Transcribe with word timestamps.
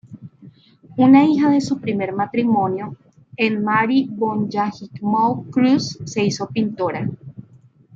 Una 0.97 1.25
hija 1.25 1.51
de 1.51 1.61
su 1.61 1.79
primer 1.79 2.11
matrimonio, 2.11 2.97
Annemarie 3.37 4.07
von 4.09 4.49
Jakimow-Kruse, 4.49 6.07
se 6.07 6.23
hizo 6.25 6.47
pintora. 6.47 7.07